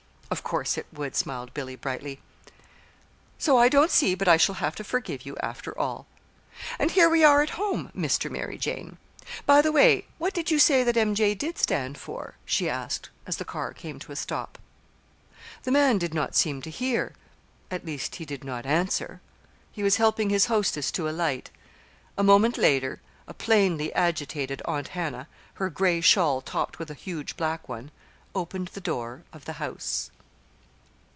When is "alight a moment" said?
21.09-22.57